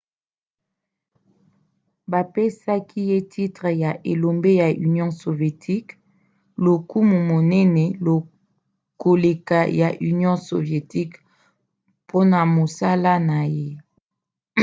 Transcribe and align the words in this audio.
bapesaki 2.11 2.99
ye 3.09 3.17
titre 3.33 3.71
ya 3.83 3.91
elombe 4.11 4.51
ya 4.61 4.67
union 4.87 5.11
sovietique 5.23 5.91
lokumu 6.65 7.17
monene 7.29 7.83
koleka 9.01 9.57
ya 9.79 9.89
union 10.11 10.37
sovietique 10.49 11.15
mpona 12.03 12.39
mosala 12.55 13.11
na 13.29 13.39
ye 13.55 13.69